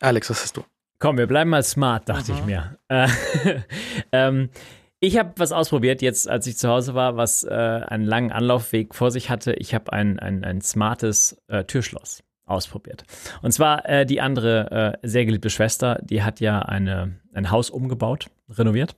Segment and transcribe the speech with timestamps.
[0.00, 0.64] Alex, was hast du?
[0.98, 2.38] Komm, wir bleiben mal smart, dachte mhm.
[2.38, 2.78] ich mir.
[2.88, 3.08] Äh,
[4.12, 4.50] ähm,
[5.00, 8.94] ich habe was ausprobiert, jetzt als ich zu Hause war, was äh, einen langen Anlaufweg
[8.94, 9.52] vor sich hatte.
[9.52, 13.04] Ich habe ein, ein, ein smartes äh, Türschloss ausprobiert.
[13.42, 17.70] Und zwar äh, die andere äh, sehr geliebte Schwester, die hat ja eine, ein Haus
[17.70, 18.96] umgebaut, renoviert.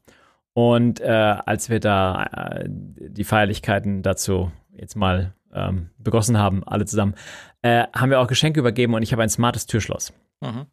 [0.54, 6.86] Und äh, als wir da äh, die Feierlichkeiten dazu jetzt mal ähm, begossen haben, alle
[6.86, 7.14] zusammen,
[7.62, 10.66] äh, haben wir auch Geschenke übergeben und ich habe ein smartes Türschloss mhm.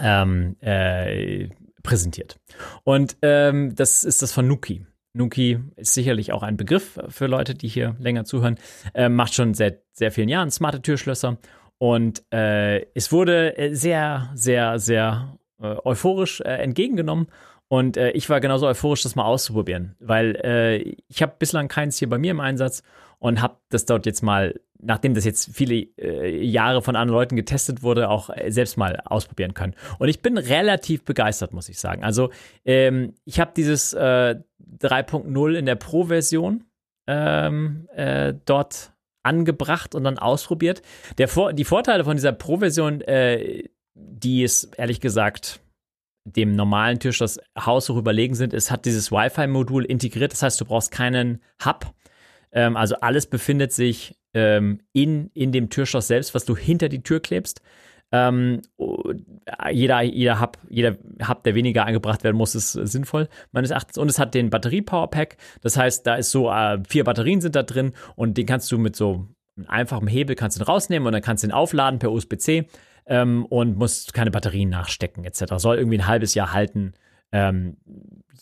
[0.00, 1.48] Ähm, äh,
[1.82, 2.38] präsentiert.
[2.84, 4.86] Und ähm, das ist das von Nuki.
[5.14, 8.58] Nuki ist sicherlich auch ein Begriff für Leute, die hier länger zuhören.
[8.94, 11.38] Äh, macht schon seit sehr vielen Jahren smarte Türschlösser.
[11.78, 17.26] Und äh, es wurde äh, sehr, sehr, sehr äh, euphorisch äh, entgegengenommen.
[17.68, 22.18] Und ich war genauso euphorisch, das mal auszuprobieren, weil ich habe bislang keins hier bei
[22.18, 22.82] mir im Einsatz
[23.18, 27.36] und habe das dort jetzt mal, nachdem das jetzt viele äh, Jahre von anderen Leuten
[27.36, 29.74] getestet wurde, auch äh, selbst mal ausprobieren können.
[29.98, 32.04] Und ich bin relativ begeistert, muss ich sagen.
[32.04, 32.30] Also
[32.64, 34.36] ähm, ich habe dieses äh,
[34.80, 36.64] 3.0 in der Pro-Version
[37.06, 40.82] ähm, äh, dort angebracht und dann ausprobiert.
[41.18, 45.60] Der Vor die Vorteile von dieser Pro-Version, äh, die ist ehrlich gesagt
[46.24, 50.32] dem normalen Tisch das Haus so überlegen sind, es hat dieses Wi-Fi-Modul integriert.
[50.32, 51.92] Das heißt, du brauchst keinen Hub
[52.52, 57.02] ähm, also alles befindet sich ähm, in, in dem Türschloss selbst, was du hinter die
[57.02, 57.62] Tür klebst.
[58.12, 58.60] Ähm,
[59.70, 63.96] jeder, jeder, Hub, jeder Hub, der weniger eingebracht werden muss, ist sinnvoll, meines Erachtens.
[63.96, 65.38] Und es hat den Batterie-Power-Pack.
[65.62, 68.78] Das heißt, da ist so, äh, vier Batterien sind da drin und den kannst du
[68.78, 72.12] mit so einem einfachen Hebel kannst du rausnehmen und dann kannst du ihn aufladen per
[72.12, 72.66] USB-C
[73.06, 75.54] ähm, und musst keine Batterien nachstecken etc.
[75.56, 76.92] Soll irgendwie ein halbes Jahr halten.
[77.32, 77.76] Ähm,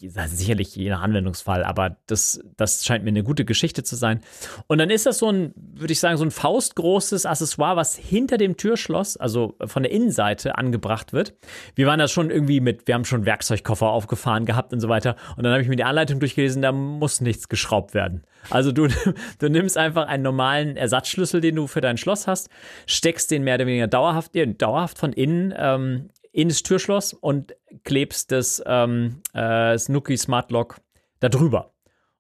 [0.08, 4.20] sicherlich je nach Anwendungsfall, aber das, das scheint mir eine gute Geschichte zu sein.
[4.66, 8.38] Und dann ist das so ein, würde ich sagen, so ein faustgroßes Accessoire, was hinter
[8.38, 11.34] dem Türschloss, also von der Innenseite angebracht wird.
[11.74, 15.16] Wir waren da schon irgendwie mit, wir haben schon Werkzeugkoffer aufgefahren gehabt und so weiter.
[15.36, 18.22] Und dann habe ich mir die Anleitung durchgelesen, da muss nichts geschraubt werden.
[18.48, 18.88] Also du,
[19.38, 22.48] du nimmst einfach einen normalen Ersatzschlüssel, den du für dein Schloss hast,
[22.86, 28.62] steckst den mehr oder weniger dauerhaft, dauerhaft von innen ähm, ins Türschloss und klebst das
[28.66, 30.80] ähm, äh, Snooki Smart Lock
[31.18, 31.74] da drüber.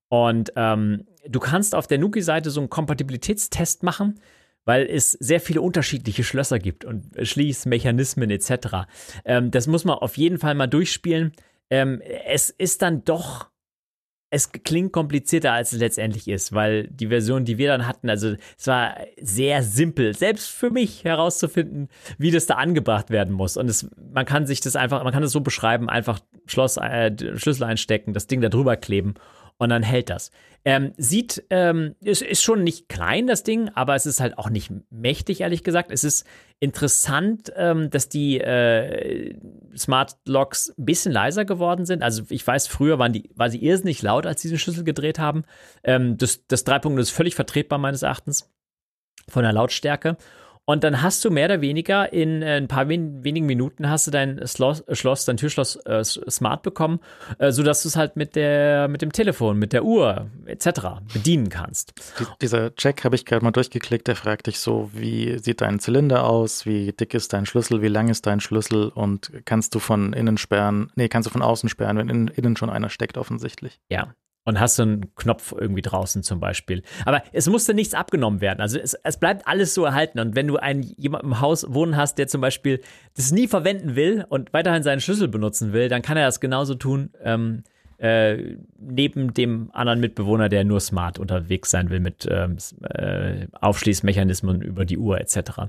[0.08, 4.20] Und ähm, du kannst auf der Nuki-Seite so einen Kompatibilitätstest machen,
[4.64, 8.88] weil es sehr viele unterschiedliche Schlösser gibt und Schließmechanismen etc.
[9.24, 11.32] Ähm, das muss man auf jeden Fall mal durchspielen.
[11.70, 13.50] Ähm, es ist dann doch
[14.30, 18.36] es klingt komplizierter, als es letztendlich ist, weil die Version, die wir dann hatten, also
[18.56, 23.56] es war sehr simpel, selbst für mich herauszufinden, wie das da angebracht werden muss.
[23.56, 27.12] Und es, man kann sich das einfach, man kann es so beschreiben, einfach Schloss, äh,
[27.36, 29.14] Schlüssel einstecken, das Ding da drüber kleben
[29.60, 30.30] und dann hält das.
[30.64, 34.48] Ähm, sieht, ähm, ist, ist schon nicht klein, das Ding, aber es ist halt auch
[34.48, 35.92] nicht mächtig, ehrlich gesagt.
[35.92, 36.26] Es ist
[36.60, 39.34] interessant, ähm, dass die äh,
[39.76, 42.02] Smart Locks ein bisschen leiser geworden sind.
[42.02, 45.18] Also ich weiß, früher waren die, war sie irrsinnig laut, als sie diesen Schlüssel gedreht
[45.18, 45.44] haben.
[45.84, 48.50] Ähm, das, das 3.0 ist völlig vertretbar, meines Erachtens,
[49.28, 50.16] von der Lautstärke.
[50.64, 54.06] Und dann hast du mehr oder weniger in äh, ein paar wen wenigen Minuten hast
[54.06, 57.00] du dein Schloss, äh, Schloss dein Türschloss äh, smart bekommen,
[57.38, 61.02] äh, sodass du es halt mit der, mit dem Telefon, mit der Uhr etc.
[61.12, 61.94] bedienen kannst.
[62.20, 65.80] Die, dieser Check habe ich gerade mal durchgeklickt, der fragt dich so, wie sieht dein
[65.80, 69.78] Zylinder aus, wie dick ist dein Schlüssel, wie lang ist dein Schlüssel und kannst du
[69.78, 73.18] von innen sperren, nee, kannst du von außen sperren, wenn innen, innen schon einer steckt
[73.18, 73.80] offensichtlich.
[73.88, 74.14] Ja,
[74.50, 76.82] und hast so einen Knopf irgendwie draußen zum Beispiel.
[77.04, 78.60] Aber es musste nichts abgenommen werden.
[78.60, 80.20] Also es, es bleibt alles so erhalten.
[80.20, 82.80] Und wenn du einen jemand im Haus wohnen hast, der zum Beispiel
[83.16, 86.74] das nie verwenden will und weiterhin seinen Schlüssel benutzen will, dann kann er das genauso
[86.74, 87.10] tun.
[87.22, 87.62] Ähm,
[87.98, 94.62] äh, neben dem anderen Mitbewohner, der nur smart unterwegs sein will mit ähm, äh, Aufschließmechanismen
[94.62, 95.68] über die Uhr etc.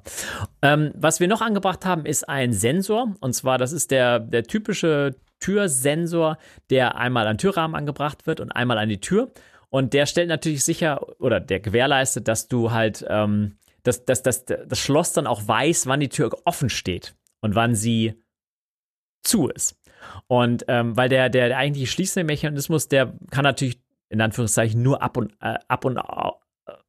[0.61, 3.13] Ähm, was wir noch angebracht haben, ist ein Sensor.
[3.19, 6.37] Und zwar, das ist der, der typische Türsensor,
[6.69, 9.33] der einmal am Türrahmen angebracht wird und einmal an die Tür.
[9.69, 14.45] Und der stellt natürlich sicher oder der gewährleistet, dass du halt, ähm, dass, dass, dass
[14.45, 18.21] das Schloss dann auch weiß, wann die Tür offen steht und wann sie
[19.23, 19.77] zu ist.
[20.27, 25.17] Und ähm, weil der, der, der eigentliche Schließmechanismus, der kann natürlich in Anführungszeichen nur ab
[25.17, 25.97] und, äh, ab und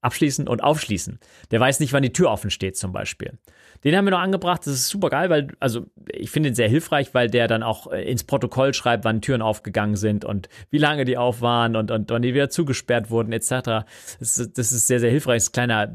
[0.02, 1.18] abschließen und aufschließen.
[1.50, 3.38] Der weiß nicht, wann die Tür offen steht, zum Beispiel.
[3.84, 4.66] Den haben wir noch angebracht.
[4.66, 7.90] Das ist super geil, weil, also ich finde ihn sehr hilfreich, weil der dann auch
[7.90, 11.90] äh, ins Protokoll schreibt, wann Türen aufgegangen sind und wie lange die auf waren und,
[11.90, 13.84] und wann die wieder zugesperrt wurden, etc.
[14.18, 15.36] Das, ist, das ist sehr, sehr hilfreich.
[15.36, 15.94] Das ist ein kleiner,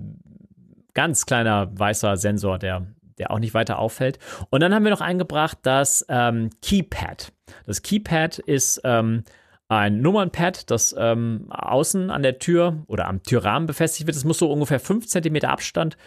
[0.93, 2.87] ganz kleiner weißer Sensor, der,
[3.17, 4.19] der auch nicht weiter auffällt.
[4.49, 7.31] Und dann haben wir noch eingebracht das ähm, Keypad.
[7.65, 9.23] Das Keypad ist ähm,
[9.69, 14.15] ein Nummernpad, das ähm, außen an der Tür oder am Türrahmen befestigt wird.
[14.15, 15.97] Es muss so ungefähr 5 cm Abstand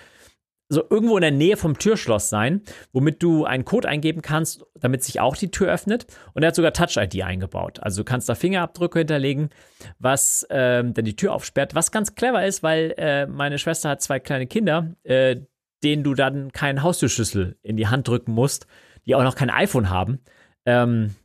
[0.71, 2.63] so irgendwo in der Nähe vom Türschloss sein,
[2.93, 6.07] womit du einen Code eingeben kannst, damit sich auch die Tür öffnet.
[6.33, 7.81] Und er hat sogar Touch-ID eingebaut.
[7.83, 9.51] Also du kannst da Fingerabdrücke hinterlegen,
[9.99, 11.75] was ähm, dann die Tür aufsperrt.
[11.75, 15.41] Was ganz clever ist, weil äh, meine Schwester hat zwei kleine Kinder, äh,
[15.83, 18.69] denen du dann keinen Haustürschlüssel in die Hand drücken musst,
[19.07, 20.21] die auch noch kein iPhone haben.
[20.67, 21.17] Ähm,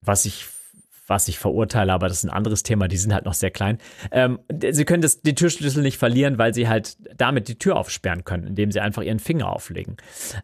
[0.00, 0.46] was ich
[1.06, 3.78] was ich verurteile, aber das ist ein anderes Thema, die sind halt noch sehr klein.
[4.10, 4.38] Ähm,
[4.70, 8.46] sie können das, die Türschlüssel nicht verlieren, weil sie halt damit die Tür aufsperren können,
[8.46, 9.96] indem sie einfach ihren Finger auflegen.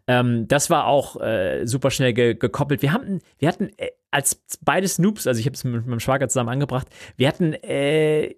[0.07, 2.83] Ähm, das war auch äh, super schnell ge gekoppelt.
[2.83, 6.29] Wir, haben, wir hatten äh, als beide Snoops, also ich habe es mit meinem Schwager
[6.29, 8.35] zusammen angebracht, wir hatten äh,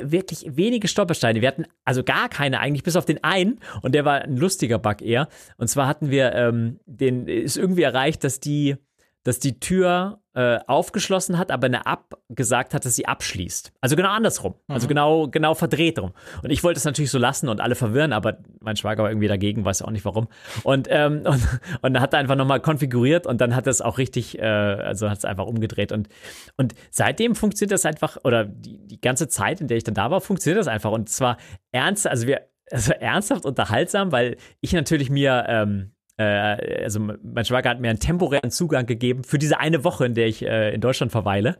[0.00, 1.40] wirklich wenige Stolpersteine.
[1.40, 3.60] Wir hatten also gar keine eigentlich, bis auf den einen.
[3.82, 5.28] Und der war ein lustiger Bug eher.
[5.56, 8.76] Und zwar hatten wir ähm, den, ist irgendwie erreicht, dass die,
[9.24, 13.72] dass die Tür äh, aufgeschlossen hat, aber eine App gesagt hat, dass sie abschließt.
[13.80, 14.54] Also genau andersrum.
[14.54, 14.74] Also mhm.
[14.74, 16.12] Also genau, genau verdreht rum.
[16.42, 19.28] Und ich wollte es natürlich so lassen und alle verwirren, aber mein Schwager war irgendwie
[19.28, 20.28] dagegen, weiß auch nicht warum.
[20.64, 23.98] Und, ähm, und, und dann hat er einfach nochmal konfiguriert und dann hat es auch
[23.98, 25.92] richtig, äh, also hat es einfach umgedreht.
[25.92, 26.08] Und,
[26.56, 30.10] und seitdem funktioniert das einfach, oder die, die ganze Zeit, in der ich dann da
[30.10, 30.90] war, funktioniert das einfach.
[30.90, 31.36] Und zwar
[31.70, 32.40] ernst, also wir,
[32.70, 35.92] also ernsthaft unterhaltsam, weil ich natürlich mir ähm,
[36.22, 40.14] äh, also mein Schwager hat mir einen temporären Zugang gegeben für diese eine Woche, in
[40.14, 41.56] der ich äh, in Deutschland verweile.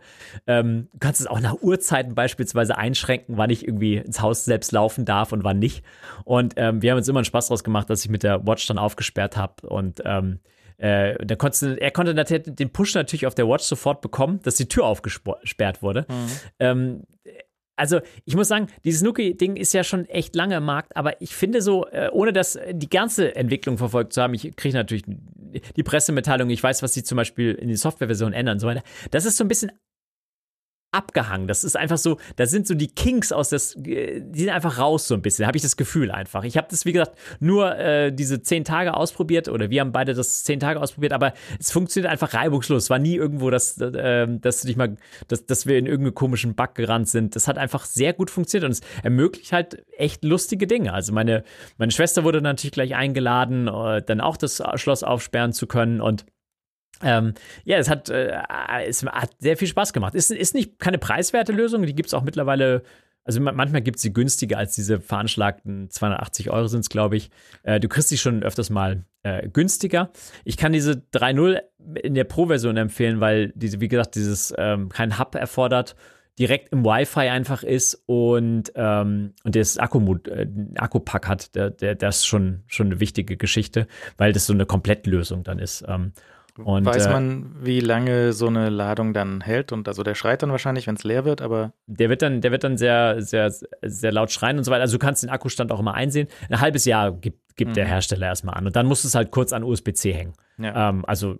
[0.46, 4.72] Ähm, du kannst es auch nach Uhrzeiten beispielsweise einschränken, wann ich irgendwie ins Haus selbst
[4.72, 5.84] laufen darf und wann nicht.
[6.24, 8.66] Und ähm, wir haben uns immer einen Spaß draus gemacht, dass ich mit der Watch
[8.66, 10.40] dann aufgesperrt habe und ähm,
[10.78, 14.66] äh, da konntest, er konnte den Push natürlich auf der Watch sofort bekommen, dass die
[14.66, 16.06] Tür aufgesperrt wurde.
[16.08, 16.26] Mhm.
[16.58, 17.02] Ähm,
[17.82, 21.34] also ich muss sagen, dieses Snooki-Ding ist ja schon echt lange im Markt, aber ich
[21.34, 25.82] finde so, äh, ohne das die ganze Entwicklung verfolgt zu haben, ich kriege natürlich die
[25.82, 28.84] Pressemitteilung, ich weiß, was sie zum Beispiel in die Softwareversion ändern und so weiter.
[29.10, 29.72] Das ist so ein bisschen
[30.92, 31.48] abgehangen.
[31.48, 35.08] Das ist einfach so, da sind so die Kinks aus das, die sind einfach raus
[35.08, 36.44] so ein bisschen, habe ich das Gefühl einfach.
[36.44, 40.14] Ich habe das, wie gesagt, nur äh, diese zehn Tage ausprobiert oder wir haben beide
[40.14, 42.84] das zehn Tage ausprobiert, aber es funktioniert einfach reibungslos.
[42.84, 44.96] Es war nie irgendwo, dass, äh, dass du dich mal,
[45.28, 47.34] dass, dass wir in irgendeinen komischen Bug gerannt sind.
[47.34, 50.92] Das hat einfach sehr gut funktioniert und es ermöglicht halt echt lustige Dinge.
[50.92, 51.42] Also meine,
[51.78, 56.26] meine Schwester wurde natürlich gleich eingeladen, äh, dann auch das Schloss aufsperren zu können und
[57.02, 57.34] ähm,
[57.64, 58.32] ja, es hat, äh,
[58.86, 60.14] es hat sehr viel Spaß gemacht.
[60.14, 62.82] Ist, ist nicht keine preiswerte Lösung, die gibt es auch mittlerweile.
[63.24, 67.30] Also manchmal gibt es sie günstiger als diese veranschlagten 280 Euro sind es, glaube ich.
[67.62, 70.10] Äh, du kriegst sie schon öfters mal äh, günstiger.
[70.44, 71.60] Ich kann diese 3.0
[72.02, 75.94] in der Pro-Version empfehlen, weil diese, wie gesagt, dieses ähm, kein Hub erfordert,
[76.38, 80.46] direkt im Wi-Fi einfach ist und, ähm, und das Akku, äh,
[80.76, 84.66] Akkupack hat, der, der, das ist schon, schon eine wichtige Geschichte, weil das so eine
[84.66, 85.84] Komplettlösung dann ist.
[85.86, 86.12] Ähm,
[86.58, 89.72] und, Weiß äh, man, wie lange so eine Ladung dann hält?
[89.72, 91.72] Und also der schreit dann wahrscheinlich, wenn es leer wird, aber.
[91.86, 93.52] Der wird dann, der wird dann sehr, sehr,
[93.82, 94.82] sehr laut schreien und so weiter.
[94.82, 96.28] Also du kannst den Akkustand auch immer einsehen.
[96.50, 97.74] Ein halbes Jahr gibt, gibt mhm.
[97.74, 98.66] der Hersteller erstmal an.
[98.66, 100.34] Und dann musst du es halt kurz an USB-C hängen.
[100.58, 100.90] Ja.
[100.90, 101.36] Ähm, also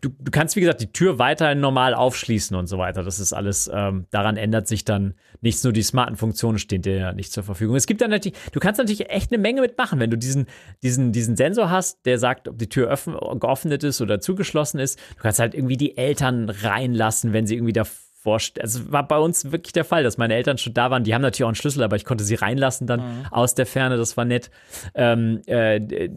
[0.00, 3.02] du, du kannst, wie gesagt, die Tür weiterhin normal aufschließen und so weiter.
[3.02, 6.96] Das ist alles, ähm, daran ändert sich dann nichts, nur die smarten Funktionen stehen dir
[6.96, 7.76] ja nicht zur Verfügung.
[7.76, 10.46] Es gibt dann natürlich, du kannst natürlich echt eine Menge mitmachen, wenn du diesen,
[10.82, 14.98] diesen, diesen Sensor hast, der sagt, ob die Tür öffn, geöffnet ist oder zugeschlossen ist.
[15.16, 17.84] Du kannst halt irgendwie die Eltern reinlassen, wenn sie irgendwie da
[18.22, 18.62] vorstellen.
[18.62, 21.04] Also war bei uns wirklich der Fall, dass meine Eltern schon da waren.
[21.04, 23.26] Die haben natürlich auch einen Schlüssel, aber ich konnte sie reinlassen dann mhm.
[23.30, 23.96] aus der Ferne.
[23.96, 24.50] Das war nett.
[24.94, 25.80] Ähm, äh,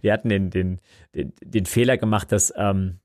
[0.00, 0.80] wir hatten den, den,
[1.14, 3.00] den, den, Fehler gemacht, dass ähm,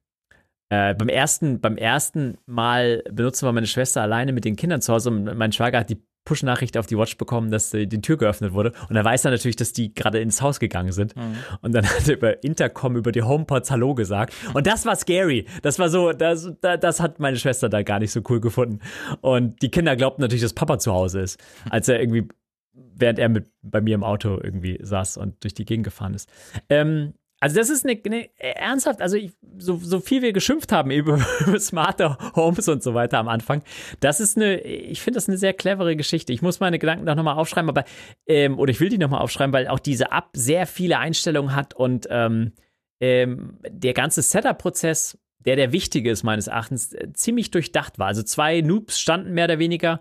[0.69, 4.93] äh, beim ersten, beim ersten Mal benutzen wir meine Schwester alleine mit den Kindern zu
[4.93, 8.17] Hause und mein Schwager hat die Push-Nachricht auf die Watch bekommen, dass die, die Tür
[8.17, 8.71] geöffnet wurde.
[8.89, 11.15] Und er weiß dann natürlich, dass die gerade ins Haus gegangen sind.
[11.15, 11.37] Mhm.
[11.61, 14.33] Und dann hat er über Intercom, über die HomePods Hallo gesagt.
[14.53, 15.45] Und das war scary.
[15.61, 18.79] Das war so, das, das hat meine Schwester da gar nicht so cool gefunden.
[19.21, 21.39] Und die Kinder glaubten natürlich, dass Papa zu Hause ist,
[21.69, 22.27] als er irgendwie,
[22.73, 26.29] während er mit bei mir im Auto irgendwie saß und durch die Gegend gefahren ist.
[26.69, 27.13] Ähm,
[27.43, 31.19] also das ist eine, eine ernsthaft, also ich, so, so viel wir geschimpft haben über,
[31.41, 33.63] über smarte Homes und so weiter am Anfang,
[33.99, 36.31] das ist eine, ich finde das eine sehr clevere Geschichte.
[36.31, 37.83] Ich muss meine Gedanken da nochmal aufschreiben, aber,
[38.27, 41.73] ähm, oder ich will die nochmal aufschreiben, weil auch diese App sehr viele Einstellungen hat
[41.73, 42.53] und ähm,
[43.01, 48.07] ähm, der ganze Setup-Prozess, der der wichtige ist meines Erachtens, äh, ziemlich durchdacht war.
[48.07, 49.99] Also zwei Noobs standen mehr oder weniger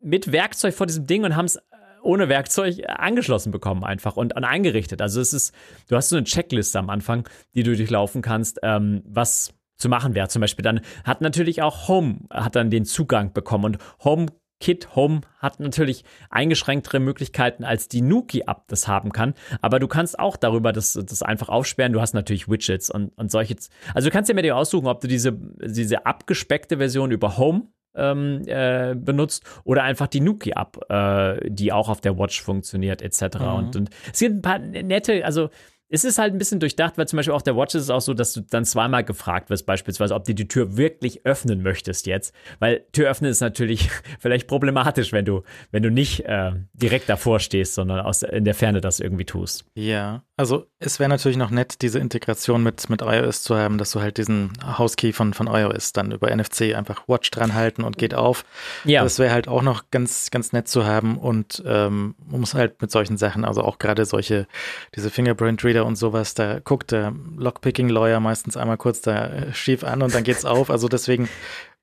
[0.00, 1.58] mit Werkzeug vor diesem Ding und haben es
[2.02, 5.02] ohne Werkzeug angeschlossen bekommen einfach und, eingerichtet.
[5.02, 5.54] Also es ist,
[5.88, 10.14] du hast so eine Checkliste am Anfang, die du durchlaufen kannst, ähm, was zu machen
[10.14, 10.28] wäre.
[10.28, 14.26] Zum Beispiel dann hat natürlich auch Home hat dann den Zugang bekommen und Home
[14.60, 19.34] Kit Home hat natürlich eingeschränktere Möglichkeiten, als die Nuki-App das haben kann.
[19.60, 21.92] Aber du kannst auch darüber das, das einfach aufsperren.
[21.92, 23.54] Du hast natürlich Widgets und, und solche.
[23.94, 27.68] Also du kannst ja mir dir aussuchen, ob du diese, diese abgespeckte Version über Home
[27.98, 33.38] ähm, äh, benutzt oder einfach die Nuki-App, äh, die auch auf der Watch funktioniert, etc.
[33.38, 33.46] Mhm.
[33.46, 35.50] Und, und es gibt ein paar nette, also
[35.90, 38.00] es ist halt ein bisschen durchdacht, weil zum Beispiel auch der Watch ist es auch
[38.00, 42.06] so, dass du dann zweimal gefragt wirst, beispielsweise, ob du die Tür wirklich öffnen möchtest
[42.06, 42.34] jetzt.
[42.58, 47.40] Weil Tür öffnen ist natürlich vielleicht problematisch, wenn du, wenn du nicht äh, direkt davor
[47.40, 49.64] stehst, sondern aus, in der Ferne das irgendwie tust.
[49.74, 53.90] Ja, also es wäre natürlich noch nett, diese Integration mit, mit iOS zu haben, dass
[53.90, 57.98] du halt diesen Housekey von, von iOS dann über NFC einfach Watch dran halten und
[57.98, 58.44] geht auf.
[58.84, 59.02] Ja.
[59.02, 62.80] Das wäre halt auch noch ganz, ganz nett zu haben und ähm, man muss halt
[62.80, 64.46] mit solchen Sachen, also auch gerade solche,
[64.94, 69.84] diese Fingerprint Trader und sowas, da guckt der Lockpicking-Lawyer meistens einmal kurz da äh, schief
[69.84, 70.70] an und dann geht's auf.
[70.70, 71.28] Also deswegen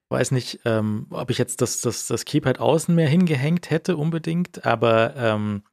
[0.09, 4.65] weiß nicht, ähm, ob ich jetzt das, das, das Keypad außen mehr hingehängt hätte unbedingt,
[4.65, 5.63] aber ähm,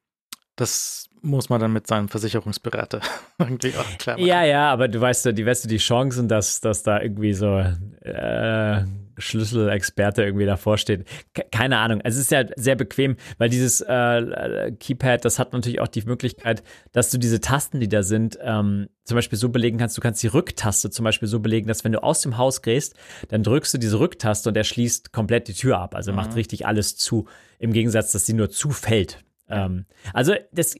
[0.56, 3.00] das muss man dann mit seinem Versicherungsberater
[3.38, 4.26] irgendwie auch klar machen.
[4.26, 7.34] Ja, ja, aber du weißt ja, die, weißt du, die Chancen, dass, dass da irgendwie
[7.34, 7.58] so
[8.00, 8.84] äh,
[9.18, 11.06] Schlüsselexperte irgendwie davor steht.
[11.50, 12.00] Keine Ahnung.
[12.04, 16.62] Es ist ja sehr bequem, weil dieses äh, Keypad, das hat natürlich auch die Möglichkeit,
[16.92, 19.96] dass du diese Tasten, die da sind, ähm, zum Beispiel so belegen kannst.
[19.96, 22.94] Du kannst die Rücktaste zum Beispiel so belegen, dass wenn du aus dem Haus gehst,
[23.28, 25.94] dann drückst du diese Rücktaste und er schließt komplett die Tür ab.
[25.94, 26.16] Also mhm.
[26.16, 27.26] macht richtig alles zu.
[27.58, 29.18] Im Gegensatz, dass sie nur zufällt.
[29.48, 30.76] Ähm, also das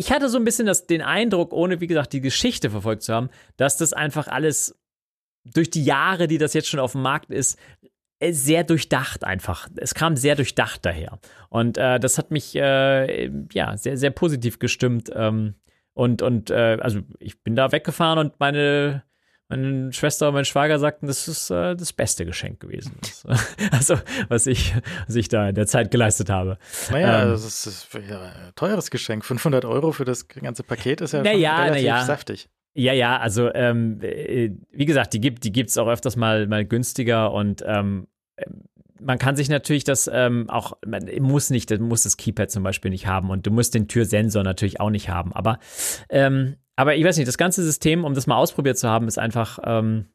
[0.00, 3.12] ich hatte so ein bisschen das, den Eindruck, ohne wie gesagt die Geschichte verfolgt zu
[3.12, 4.78] haben, dass das einfach alles
[5.54, 7.58] durch die Jahre, die das jetzt schon auf dem Markt ist,
[8.20, 9.68] äh, sehr durchdacht einfach.
[9.76, 11.18] Es kam sehr durchdacht daher.
[11.50, 15.10] Und äh, das hat mich äh, ja sehr, sehr positiv gestimmt.
[15.14, 15.54] Ähm,
[15.94, 19.04] und und äh, also ich bin da weggefahren und meine,
[19.48, 22.96] meine Schwester und mein Schwager sagten, das ist äh, das beste Geschenk gewesen.
[23.00, 23.24] Das,
[23.72, 23.96] also,
[24.28, 24.74] was ich,
[25.06, 26.58] was ich da in der Zeit geleistet habe.
[26.90, 29.24] Naja, ähm, das ist ein teures Geschenk.
[29.24, 32.04] 500 Euro für das ganze Paket ist ja, na ja relativ na ja.
[32.04, 32.48] saftig.
[32.78, 36.64] Ja, ja, also ähm, äh, wie gesagt, die gibt die gibt's auch öfters mal mal
[36.64, 38.06] günstiger und ähm,
[39.00, 42.92] man kann sich natürlich das ähm, auch, man muss nicht, muss das Keypad zum Beispiel
[42.92, 45.32] nicht haben und du musst den Türsensor natürlich auch nicht haben.
[45.32, 45.58] Aber,
[46.08, 49.18] ähm, aber ich weiß nicht, das ganze System, um das mal ausprobiert zu haben, ist
[49.18, 50.06] einfach, ähm,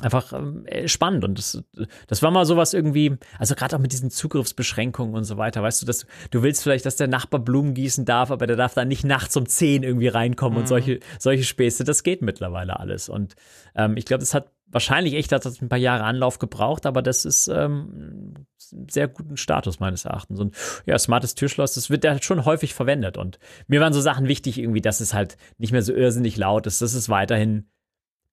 [0.00, 1.62] einfach ähm, äh, spannend und das,
[2.06, 5.82] das war mal sowas irgendwie, also gerade auch mit diesen Zugriffsbeschränkungen und so weiter, weißt
[5.82, 8.88] du, dass du willst vielleicht, dass der Nachbar Blumen gießen darf, aber der darf dann
[8.88, 10.60] nicht nachts um 10 irgendwie reinkommen mhm.
[10.62, 13.34] und solche, solche Späße, das geht mittlerweile alles und
[13.74, 17.02] ähm, ich glaube, das hat wahrscheinlich echt hat das ein paar Jahre Anlauf gebraucht, aber
[17.02, 20.38] das ist ähm, sehr guten Status meines Erachtens.
[20.38, 20.54] Und
[20.86, 23.18] ja, smartes Türschloss, das wird ja schon häufig verwendet.
[23.18, 26.68] Und mir waren so Sachen wichtig, irgendwie, dass es halt nicht mehr so irrsinnig laut
[26.68, 27.68] ist, dass es weiterhin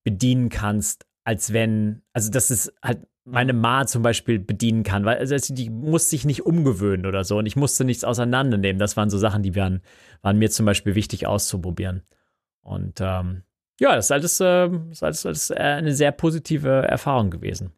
[0.04, 5.18] bedienen kannst, als wenn, also dass es halt meine Ma zum Beispiel bedienen kann, weil
[5.18, 8.80] also die muss sich nicht umgewöhnen oder so und ich musste nichts auseinandernehmen.
[8.80, 9.82] Das waren so Sachen, die waren,
[10.22, 12.04] waren mir zum Beispiel wichtig auszuprobieren.
[12.62, 13.44] Und ähm,
[13.78, 17.74] ja, das ist alles, äh, ist alles, alles eine sehr positive Erfahrung gewesen.